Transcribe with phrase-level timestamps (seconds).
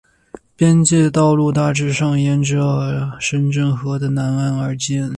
[0.55, 5.07] 边界道路大致上沿着深圳河的南岸而建。